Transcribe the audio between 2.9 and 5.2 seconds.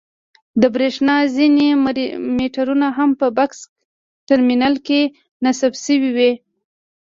هم په بکس ټرمینل کې